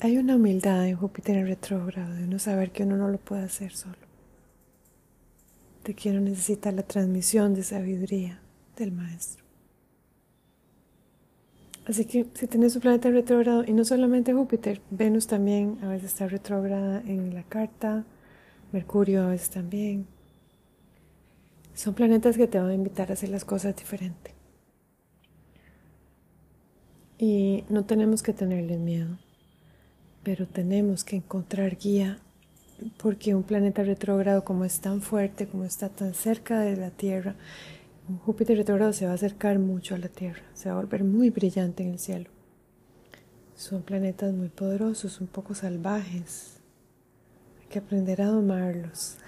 Hay 0.00 0.18
una 0.18 0.36
humildad 0.36 0.86
en 0.86 0.96
Júpiter 0.96 1.36
en 1.36 1.46
retrógrado 1.46 2.14
de 2.14 2.24
uno 2.24 2.38
saber 2.38 2.72
que 2.72 2.82
uno 2.82 2.96
no 2.96 3.08
lo 3.08 3.18
puede 3.18 3.42
hacer 3.42 3.72
solo, 3.72 3.94
de 5.84 5.94
que 5.94 6.10
uno 6.10 6.20
necesita 6.20 6.72
la 6.72 6.82
transmisión 6.82 7.54
de 7.54 7.62
sabiduría 7.62 8.40
del 8.76 8.92
maestro. 8.92 9.44
Así 11.84 12.04
que 12.04 12.26
si 12.34 12.46
tenés 12.46 12.76
un 12.76 12.82
planeta 12.82 13.10
retrógrado, 13.10 13.64
y 13.64 13.72
no 13.72 13.84
solamente 13.84 14.32
Júpiter, 14.32 14.80
Venus 14.90 15.26
también 15.26 15.78
a 15.82 15.88
veces 15.88 16.12
está 16.12 16.28
retrógrada 16.28 17.00
en 17.06 17.34
la 17.34 17.42
carta, 17.42 18.04
Mercurio 18.72 19.24
a 19.24 19.28
veces 19.28 19.50
también. 19.50 20.06
Son 21.74 21.94
planetas 21.94 22.36
que 22.36 22.46
te 22.46 22.58
van 22.58 22.70
a 22.70 22.74
invitar 22.74 23.10
a 23.10 23.14
hacer 23.14 23.30
las 23.30 23.44
cosas 23.44 23.76
diferente. 23.76 24.34
Y 27.18 27.64
no 27.68 27.84
tenemos 27.84 28.22
que 28.22 28.32
tenerles 28.32 28.78
miedo, 28.78 29.18
pero 30.22 30.46
tenemos 30.46 31.04
que 31.04 31.16
encontrar 31.16 31.76
guía 31.76 32.18
porque 32.96 33.34
un 33.34 33.44
planeta 33.44 33.84
retrógrado 33.84 34.44
como 34.44 34.64
es 34.64 34.80
tan 34.80 35.00
fuerte, 35.02 35.46
como 35.46 35.64
está 35.64 35.88
tan 35.88 36.14
cerca 36.14 36.60
de 36.60 36.76
la 36.76 36.90
Tierra, 36.90 37.36
Júpiter 38.24 38.56
retrógrado 38.56 38.92
se 38.92 39.06
va 39.06 39.12
a 39.12 39.14
acercar 39.14 39.58
mucho 39.58 39.94
a 39.94 39.98
la 39.98 40.08
Tierra, 40.08 40.42
se 40.54 40.68
va 40.68 40.74
a 40.74 40.80
volver 40.80 41.04
muy 41.04 41.30
brillante 41.30 41.82
en 41.82 41.90
el 41.90 41.98
cielo. 41.98 42.30
Son 43.54 43.82
planetas 43.82 44.34
muy 44.34 44.48
poderosos, 44.48 45.20
un 45.20 45.28
poco 45.28 45.54
salvajes. 45.54 46.56
Hay 47.60 47.68
que 47.68 47.78
aprender 47.78 48.20
a 48.22 48.26
domarlos. 48.26 49.18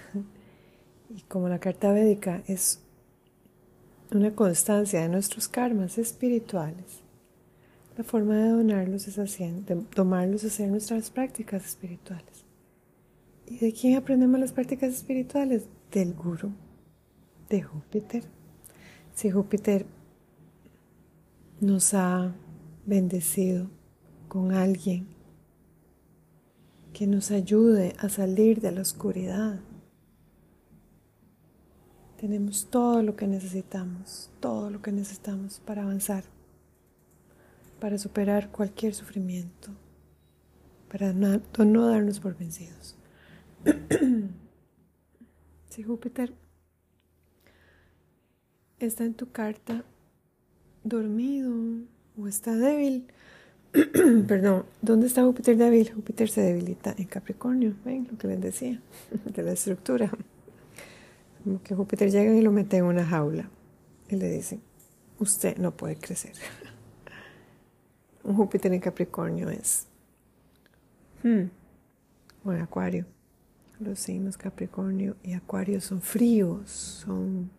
Y 1.15 1.23
como 1.23 1.49
la 1.49 1.61
carta 1.61 1.93
védica 1.93 2.43
es 2.49 2.81
una 4.11 4.35
constancia 4.35 5.01
de 5.01 5.09
nuestros 5.09 5.47
karmas 5.47 5.97
espirituales, 5.97 7.03
la 7.97 8.03
forma 8.03 8.37
de 8.37 8.49
donarlos 8.49 9.07
es 9.07 9.19
haciendo, 9.19 9.75
de 9.75 9.81
tomarlos 9.95 10.43
es 10.43 10.55
hacer 10.55 10.69
nuestras 10.69 11.11
prácticas 11.11 11.65
espirituales. 11.65 12.45
¿Y 13.47 13.59
de 13.59 13.73
quién 13.73 13.97
aprendemos 13.97 14.41
las 14.41 14.53
prácticas 14.53 14.93
espirituales? 14.93 15.69
Del 15.93 16.15
Guru, 16.15 16.51
de 17.49 17.63
Júpiter. 17.63 18.25
Si 19.15 19.31
Júpiter 19.31 19.87
nos 21.61 21.95
ha 21.95 22.35
bendecido 22.87 23.71
con 24.27 24.51
alguien 24.51 25.07
que 26.93 27.07
nos 27.07 27.31
ayude 27.31 27.95
a 27.99 28.09
salir 28.09 28.61
de 28.61 28.73
la 28.73 28.81
oscuridad, 28.81 29.61
tenemos 32.25 32.69
todo 32.71 33.03
lo 33.03 33.17
que 33.17 33.27
necesitamos, 33.27 34.31
todo 34.41 34.71
lo 34.71 34.81
que 34.81 34.91
necesitamos 34.91 35.61
para 35.61 35.83
avanzar, 35.83 36.25
para 37.79 37.99
superar 37.99 38.51
cualquier 38.51 38.95
sufrimiento, 38.95 39.69
para 40.91 41.13
no, 41.13 41.43
no 41.59 41.87
darnos 41.87 42.21
por 42.21 42.35
vencidos. 42.35 42.97
si 45.69 45.83
Júpiter 45.83 46.33
está 48.79 49.05
en 49.05 49.13
tu 49.13 49.31
carta 49.31 49.85
dormido 50.83 51.53
o 52.17 52.27
está 52.27 52.57
débil. 52.57 53.07
Perdón, 54.27 54.65
¿dónde 54.81 55.09
está 55.09 55.25
Júpiter 55.25 55.59
débil? 55.59 55.93
Júpiter 55.93 56.31
se 56.31 56.41
debilita 56.41 56.95
en 56.97 57.05
Capricornio, 57.05 57.75
ven 57.85 58.09
lo 58.11 58.17
que 58.17 58.29
les 58.29 58.41
decía, 58.41 58.81
de 59.27 59.43
la 59.43 59.53
estructura. 59.53 60.11
Como 61.45 61.63
que 61.63 61.75
Júpiter 61.75 62.11
llega 62.11 62.35
y 62.35 62.41
lo 62.41 62.51
mete 62.51 62.79
en 62.79 62.85
una 62.85 63.05
jaula 63.05 63.51
y 64.09 64.17
le 64.17 64.31
dice, 64.31 64.61
usted 65.19 65.59
no 65.59 65.77
puede 65.77 65.97
crecer. 65.97 66.33
Un 68.25 68.35
Júpiter 68.35 68.73
en 68.73 68.81
Capricornio 68.81 69.51
es, 69.51 69.87
hmm, 71.23 71.45
en 72.47 72.61
Acuario. 72.63 73.05
Los 73.79 73.99
signos 73.99 74.39
Capricornio 74.39 75.17
y 75.23 75.35
Acuario 75.35 75.83
son 75.83 76.01
fríos, 76.01 76.71
son 76.71 77.51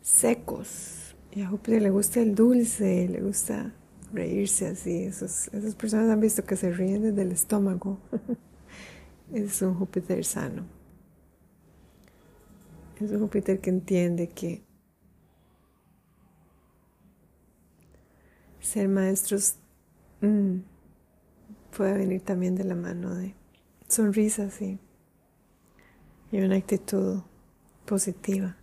secos. 0.00 1.14
Y 1.30 1.42
a 1.42 1.48
Júpiter 1.48 1.80
le 1.82 1.90
gusta 1.90 2.20
el 2.20 2.34
dulce, 2.34 3.06
le 3.08 3.20
gusta 3.20 3.72
reírse 4.12 4.66
así. 4.66 5.04
esas 5.04 5.50
personas 5.78 6.10
han 6.10 6.20
visto 6.20 6.42
que 6.44 6.56
se 6.56 6.72
ríen 6.72 7.02
desde 7.02 7.22
el 7.22 7.30
estómago. 7.30 8.00
es 9.32 9.62
un 9.62 9.74
Júpiter 9.74 10.24
sano. 10.24 10.77
Es 13.00 13.10
un 13.12 13.20
Júpiter 13.20 13.60
que 13.60 13.70
entiende 13.70 14.28
que 14.28 14.62
ser 18.60 18.88
maestros 18.88 19.54
mm, 20.20 20.58
puede 21.76 21.92
venir 21.96 22.22
también 22.22 22.56
de 22.56 22.64
la 22.64 22.74
mano 22.74 23.14
de 23.14 23.34
sonrisas 23.86 24.60
y 24.60 24.78
una 26.32 26.56
actitud 26.56 27.22
positiva. 27.86 28.56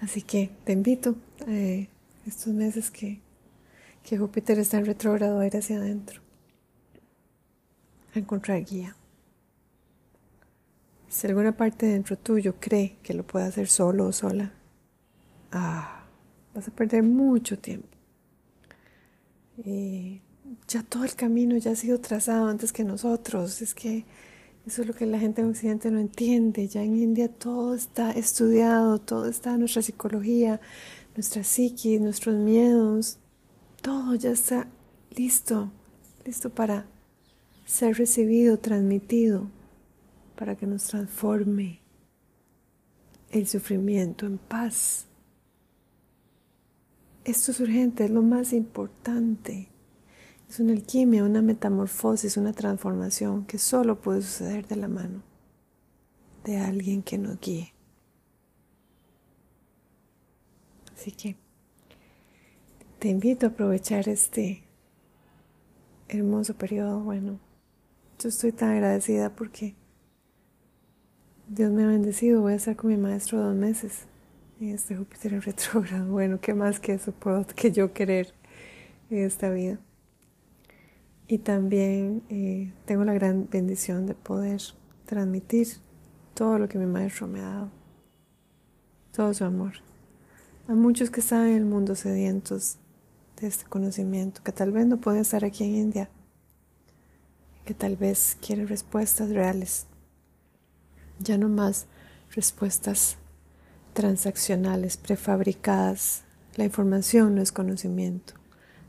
Así 0.00 0.22
que 0.22 0.50
te 0.64 0.72
invito 0.72 1.16
eh, 1.46 1.88
estos 2.26 2.54
meses 2.54 2.90
que, 2.90 3.20
que 4.02 4.16
Júpiter 4.16 4.58
está 4.58 4.78
en 4.78 4.86
retrógrado 4.86 5.38
a 5.38 5.46
ir 5.46 5.56
hacia 5.56 5.76
adentro, 5.76 6.22
a 8.14 8.18
encontrar 8.18 8.64
guía, 8.64 8.96
Si 11.12 11.26
alguna 11.26 11.54
parte 11.54 11.84
dentro 11.84 12.16
tuyo 12.16 12.54
cree 12.58 12.96
que 13.02 13.12
lo 13.12 13.22
puede 13.22 13.44
hacer 13.44 13.68
solo 13.68 14.06
o 14.06 14.12
sola, 14.12 14.50
ah, 15.50 16.06
vas 16.54 16.66
a 16.66 16.70
perder 16.70 17.02
mucho 17.02 17.58
tiempo. 17.58 17.86
Ya 20.66 20.82
todo 20.88 21.04
el 21.04 21.14
camino 21.14 21.58
ya 21.58 21.72
ha 21.72 21.76
sido 21.76 22.00
trazado 22.00 22.46
antes 22.46 22.72
que 22.72 22.82
nosotros. 22.82 23.60
Es 23.60 23.74
que 23.74 24.06
eso 24.66 24.80
es 24.80 24.88
lo 24.88 24.94
que 24.94 25.04
la 25.04 25.18
gente 25.18 25.42
en 25.42 25.50
Occidente 25.50 25.90
no 25.90 26.00
entiende. 26.00 26.66
Ya 26.66 26.82
en 26.82 26.96
India 26.96 27.28
todo 27.28 27.74
está 27.74 28.12
estudiado, 28.12 28.98
todo 28.98 29.26
está 29.28 29.58
nuestra 29.58 29.82
psicología, 29.82 30.62
nuestra 31.14 31.44
psiquis, 31.44 32.00
nuestros 32.00 32.36
miedos. 32.36 33.18
Todo 33.82 34.14
ya 34.14 34.30
está 34.30 34.66
listo, 35.14 35.70
listo 36.24 36.48
para 36.48 36.86
ser 37.66 37.98
recibido, 37.98 38.58
transmitido 38.58 39.50
para 40.42 40.56
que 40.56 40.66
nos 40.66 40.88
transforme 40.88 41.78
el 43.30 43.46
sufrimiento 43.46 44.26
en 44.26 44.38
paz. 44.38 45.06
Esto 47.22 47.52
es 47.52 47.60
urgente, 47.60 48.06
es 48.06 48.10
lo 48.10 48.22
más 48.22 48.52
importante. 48.52 49.68
Es 50.50 50.58
una 50.58 50.72
alquimia, 50.72 51.22
una 51.22 51.42
metamorfosis, 51.42 52.36
una 52.36 52.52
transformación 52.52 53.46
que 53.46 53.56
solo 53.58 54.00
puede 54.00 54.22
suceder 54.22 54.66
de 54.66 54.74
la 54.74 54.88
mano 54.88 55.22
de 56.42 56.56
alguien 56.56 57.04
que 57.04 57.18
nos 57.18 57.38
guíe. 57.38 57.72
Así 60.92 61.12
que 61.12 61.36
te 62.98 63.10
invito 63.10 63.46
a 63.46 63.50
aprovechar 63.50 64.08
este 64.08 64.64
hermoso 66.08 66.54
periodo. 66.54 66.98
Bueno, 66.98 67.38
yo 68.18 68.28
estoy 68.28 68.50
tan 68.50 68.70
agradecida 68.70 69.36
porque 69.36 69.76
Dios 71.54 71.70
me 71.70 71.84
ha 71.84 71.86
bendecido, 71.86 72.40
voy 72.40 72.54
a 72.54 72.56
estar 72.56 72.76
con 72.76 72.88
mi 72.88 72.96
maestro 72.96 73.38
dos 73.38 73.54
meses 73.54 74.06
este 74.58 74.96
Júpiter 74.96 75.34
en 75.34 75.42
retrógrado. 75.42 76.06
Bueno, 76.10 76.40
¿qué 76.40 76.54
más 76.54 76.80
que 76.80 76.94
eso 76.94 77.12
puedo 77.12 77.46
que 77.54 77.70
yo 77.70 77.92
querer 77.92 78.32
en 79.10 79.18
esta 79.18 79.50
vida? 79.50 79.78
Y 81.28 81.36
también 81.36 82.22
eh, 82.30 82.72
tengo 82.86 83.04
la 83.04 83.12
gran 83.12 83.50
bendición 83.50 84.06
de 84.06 84.14
poder 84.14 84.62
transmitir 85.04 85.68
todo 86.32 86.58
lo 86.58 86.70
que 86.70 86.78
mi 86.78 86.86
maestro 86.86 87.26
me 87.26 87.40
ha 87.40 87.48
dado, 87.48 87.70
todo 89.14 89.34
su 89.34 89.44
amor. 89.44 89.74
A 90.68 90.72
muchos 90.72 91.10
que 91.10 91.20
están 91.20 91.48
en 91.48 91.56
el 91.56 91.64
mundo 91.66 91.96
sedientos 91.96 92.78
de 93.38 93.48
este 93.48 93.66
conocimiento, 93.66 94.42
que 94.42 94.52
tal 94.52 94.72
vez 94.72 94.86
no 94.86 94.96
pueden 94.96 95.20
estar 95.20 95.44
aquí 95.44 95.64
en 95.64 95.74
India, 95.74 96.08
que 97.66 97.74
tal 97.74 97.98
vez 97.98 98.38
quieren 98.40 98.68
respuestas 98.68 99.28
reales 99.28 99.86
ya 101.22 101.38
no 101.38 101.48
más 101.48 101.86
respuestas 102.34 103.16
transaccionales, 103.92 104.96
prefabricadas. 104.96 106.22
La 106.56 106.64
información 106.64 107.34
no 107.34 107.42
es 107.42 107.52
conocimiento. 107.52 108.34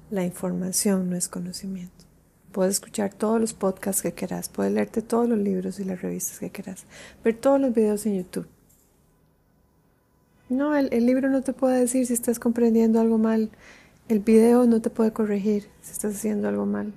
La 0.09 0.23
información 0.23 1.09
no 1.09 1.15
es 1.15 1.27
conocimiento. 1.27 2.05
Puedes 2.51 2.75
escuchar 2.75 3.13
todos 3.13 3.41
los 3.41 3.53
podcasts 3.53 4.03
que 4.03 4.11
quieras, 4.11 4.47
puedes 4.47 4.71
leerte 4.71 5.01
todos 5.01 5.27
los 5.27 5.39
libros 5.39 5.79
y 5.79 5.85
las 5.85 6.01
revistas 6.01 6.37
que 6.37 6.51
quieras, 6.51 6.85
ver 7.23 7.35
todos 7.35 7.59
los 7.59 7.73
videos 7.73 8.05
en 8.05 8.17
YouTube. 8.17 8.47
No, 10.49 10.75
el, 10.75 10.89
el 10.93 11.07
libro 11.07 11.29
no 11.29 11.41
te 11.41 11.53
puede 11.53 11.79
decir 11.79 12.05
si 12.05 12.13
estás 12.13 12.37
comprendiendo 12.37 12.99
algo 12.99 13.17
mal. 13.17 13.49
El 14.07 14.19
video 14.19 14.67
no 14.67 14.81
te 14.81 14.91
puede 14.91 15.11
corregir 15.11 15.67
si 15.81 15.93
estás 15.93 16.15
haciendo 16.15 16.47
algo 16.47 16.67
mal. 16.67 16.93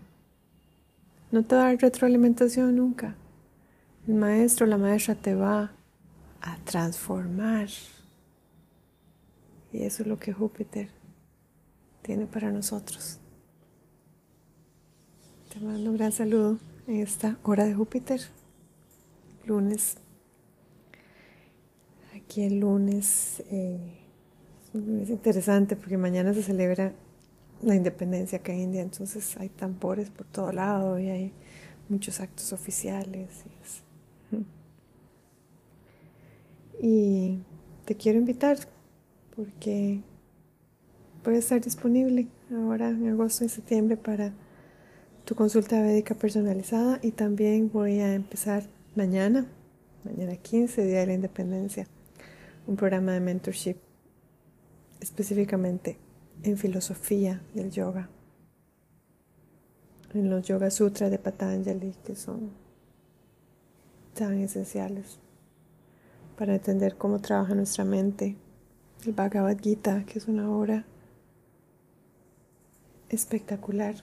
No 1.31 1.43
te 1.43 1.57
va 1.57 1.63
a 1.63 1.65
dar 1.69 1.79
retroalimentación 1.79 2.77
nunca. 2.77 3.17
El 4.07 4.15
maestro, 4.15 4.67
la 4.67 4.79
maestra 4.79 5.17
te 5.17 5.35
va 5.35 5.73
a 6.41 6.57
transformar. 6.65 7.69
Y 9.73 9.83
eso 9.83 10.03
es 10.05 10.09
lo 10.09 10.19
que 10.19 10.33
Júpiter 10.33 10.91
tiene 12.03 12.27
para 12.27 12.53
nosotros. 12.53 13.19
Te 15.53 15.59
mando 15.59 15.91
un 15.91 15.97
gran 15.97 16.13
saludo 16.13 16.59
en 16.87 16.97
esta 16.97 17.37
hora 17.43 17.65
de 17.65 17.75
Júpiter, 17.75 18.21
lunes. 19.45 19.97
Aquí 22.15 22.45
el 22.45 22.61
lunes 22.61 23.43
eh, 23.51 24.07
es 25.03 25.11
interesante 25.11 25.75
porque 25.75 25.97
mañana 25.97 26.33
se 26.33 26.45
celebra 26.45 26.93
la 27.61 27.75
independencia 27.75 28.39
acá 28.39 28.53
en 28.53 28.61
India, 28.61 28.83
entonces 28.83 29.37
hay 29.39 29.49
tambores 29.49 30.11
por 30.11 30.27
todo 30.27 30.53
lado 30.53 30.99
y 30.99 31.09
hay 31.09 31.33
muchos 31.89 32.21
actos 32.21 32.53
oficiales. 32.53 33.45
Y 36.81 37.39
te 37.85 37.97
quiero 37.97 38.19
invitar 38.19 38.59
porque 39.35 40.01
voy 41.25 41.37
a 41.37 41.39
estar 41.39 41.61
disponible 41.61 42.29
ahora 42.53 42.89
en 42.91 43.09
agosto 43.09 43.45
y 43.45 43.49
septiembre 43.49 43.97
para 43.97 44.33
tu 45.25 45.35
consulta 45.35 45.81
médica 45.81 46.15
personalizada 46.15 47.01
y 47.03 47.11
también 47.11 47.71
voy 47.73 48.01
a 48.01 48.15
empezar 48.15 48.65
mañana, 48.95 49.47
mañana 50.05 50.37
15, 50.37 50.85
Día 50.85 51.01
de 51.01 51.07
la 51.07 51.15
Independencia, 51.15 51.87
un 52.67 52.77
programa 52.77 53.13
de 53.13 53.21
mentorship 53.21 53.77
específicamente 55.01 55.99
en 56.43 56.57
filosofía 56.57 57.43
del 57.55 57.71
yoga, 57.71 58.09
en 60.15 60.31
los 60.31 60.47
Yoga 60.47 60.71
Sutras 60.71 61.11
de 61.11 61.19
Patanjali 61.19 61.95
que 62.05 62.15
son 62.15 62.51
tan 64.15 64.41
esenciales 64.41 65.19
para 66.37 66.55
entender 66.55 66.97
cómo 66.97 67.21
trabaja 67.21 67.55
nuestra 67.55 67.85
mente. 67.85 68.37
El 69.05 69.13
Bhagavad 69.13 69.59
Gita, 69.59 70.05
que 70.05 70.19
es 70.19 70.29
una 70.29 70.51
obra 70.51 70.85
espectacular. 73.09 73.97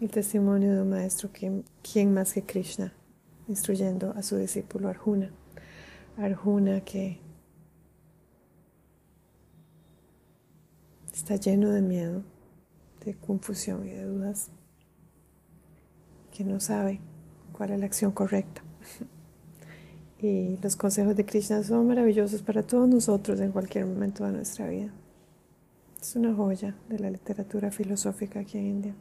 El 0.00 0.10
testimonio 0.10 0.74
de 0.74 0.82
un 0.82 0.90
maestro, 0.90 1.30
¿quién 1.32 2.14
más 2.14 2.32
que 2.32 2.42
Krishna, 2.42 2.92
instruyendo 3.48 4.12
a 4.16 4.22
su 4.22 4.36
discípulo 4.36 4.88
Arjuna. 4.88 5.30
Arjuna 6.16 6.80
que 6.80 7.20
está 11.12 11.36
lleno 11.36 11.70
de 11.70 11.82
miedo, 11.82 12.22
de 13.04 13.14
confusión 13.14 13.86
y 13.86 13.90
de 13.90 14.04
dudas, 14.04 14.50
que 16.32 16.44
no 16.44 16.58
sabe 16.58 17.00
cuál 17.52 17.70
es 17.70 17.80
la 17.80 17.86
acción 17.86 18.12
correcta. 18.12 18.62
Y 20.22 20.56
los 20.62 20.76
consejos 20.76 21.16
de 21.16 21.26
Krishna 21.26 21.64
son 21.64 21.88
maravillosos 21.88 22.42
para 22.42 22.62
todos 22.62 22.88
nosotros 22.88 23.40
en 23.40 23.50
cualquier 23.50 23.86
momento 23.86 24.24
de 24.24 24.30
nuestra 24.30 24.68
vida. 24.68 24.92
Es 26.00 26.14
una 26.14 26.32
joya 26.32 26.76
de 26.88 27.00
la 27.00 27.10
literatura 27.10 27.72
filosófica 27.72 28.38
aquí 28.38 28.56
en 28.56 28.66
India. 28.66 28.94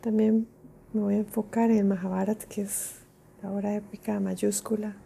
También 0.00 0.48
me 0.92 1.02
voy 1.02 1.14
a 1.14 1.18
enfocar 1.18 1.70
en 1.70 1.78
el 1.78 1.84
Mahabharata, 1.84 2.46
que 2.46 2.62
es 2.62 2.96
la 3.44 3.52
obra 3.52 3.76
épica 3.76 4.18
mayúscula, 4.18 4.96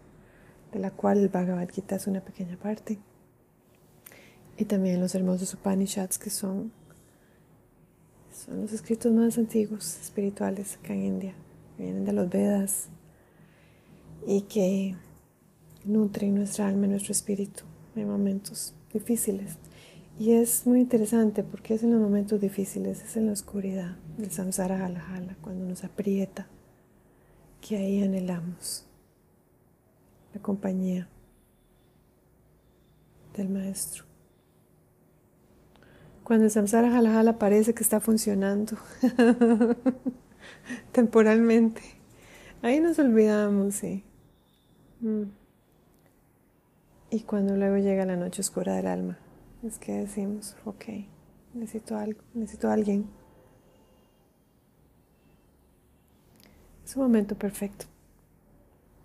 de 0.73 0.79
la 0.79 0.91
cual 0.91 1.19
el 1.19 1.29
Bhagavad 1.29 1.69
Gita 1.69 1.97
es 1.97 2.07
una 2.07 2.23
pequeña 2.23 2.57
parte. 2.57 2.99
Y 4.57 4.65
también 4.65 4.99
los 4.99 5.15
hermosos 5.15 5.53
Upanishads, 5.53 6.19
que 6.19 6.31
son, 6.31 6.73
son 8.33 8.63
los 8.63 8.73
escritos 8.73 9.13
más 9.13 9.37
antiguos 9.37 10.01
espirituales 10.01 10.79
acá 10.79 10.95
en 10.95 11.05
India, 11.05 11.35
vienen 11.77 12.07
de 12.07 12.13
los 12.15 12.31
Vedas, 12.31 12.89
y 14.27 14.43
que 14.43 14.95
nutren 15.85 16.35
nuestra 16.35 16.69
alma 16.69 16.87
y 16.87 16.91
nuestro 16.91 17.13
espíritu 17.13 17.65
en 17.97 18.09
momentos 18.09 18.75
difíciles. 18.93 19.57
Y 20.19 20.33
es 20.33 20.67
muy 20.67 20.81
interesante 20.81 21.43
porque 21.43 21.75
es 21.75 21.83
en 21.83 21.93
los 21.93 22.01
momentos 22.01 22.41
difíciles, 22.41 23.03
es 23.03 23.17
en 23.17 23.27
la 23.27 23.33
oscuridad 23.33 23.97
del 24.19 24.31
samsara 24.31 24.79
jala 24.79 25.01
jala, 25.01 25.37
cuando 25.41 25.65
nos 25.65 25.85
aprieta, 25.85 26.47
que 27.61 27.77
ahí 27.77 28.03
anhelamos 28.03 28.87
la 30.35 30.41
compañía 30.41 31.09
del 33.37 33.49
maestro. 33.49 34.05
Cuando 36.25 36.45
el 36.45 36.51
samsara 36.51 36.91
jala 36.91 37.13
jala 37.13 37.39
parece 37.39 37.75
que 37.75 37.83
está 37.83 37.99
funcionando 37.99 38.77
temporalmente, 40.93 41.83
ahí 42.61 42.81
nos 42.81 42.99
olvidamos, 42.99 43.75
sí. 43.75 44.05
Y 47.11 47.21
cuando 47.23 47.57
luego 47.57 47.77
llega 47.79 48.07
la 48.07 48.17
noche 48.17 48.41
oscura 48.41 48.77
del 48.77 48.87
alma, 48.87 49.19
es 49.65 49.79
que 49.79 49.93
decimos, 49.93 50.57
ok, 50.65 50.85
necesito 51.55 51.97
algo, 51.97 52.21
necesito 52.35 52.69
a 52.69 52.75
alguien. 52.75 53.07
Es 56.85 56.97
un 56.97 57.03
momento 57.03 57.37
perfecto 57.37 57.87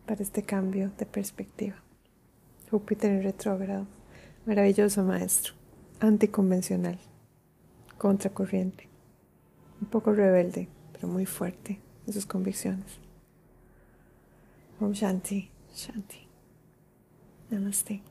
para 0.06 0.22
este 0.22 0.44
cambio 0.44 0.92
de 0.98 1.06
perspectiva. 1.06 1.78
Júpiter 2.70 3.12
en 3.12 3.24
retrógrado, 3.24 3.88
maravilloso 4.46 5.04
maestro, 5.04 5.54
anticonvencional, 6.00 7.00
contracorriente, 7.98 8.88
un 9.82 9.88
poco 9.88 10.14
rebelde, 10.14 10.70
pero 10.94 11.08
muy 11.08 11.26
fuerte 11.26 11.80
en 12.06 12.14
sus 12.14 12.26
convicciones. 12.26 13.00
Om 14.80 14.92
Shanti, 14.92 15.50
Shanti. 15.78 16.28
Namaste. 17.52 18.02